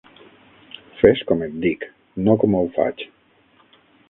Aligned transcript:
Fes 1.01 1.21
com 1.31 1.45
et 1.49 1.53
dic, 1.67 1.87
no 2.29 2.37
com 2.45 2.59
ho 2.63 2.67
faig. 2.79 3.05